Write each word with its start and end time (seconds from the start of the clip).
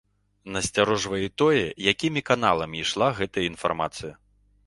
Насцярожвае 0.53 1.19
і 1.27 1.33
тое, 1.41 1.61
якімі 1.91 2.21
каналамі 2.31 2.81
ішла 2.87 3.09
гэтая 3.19 3.45
інфармацыя. 3.53 4.13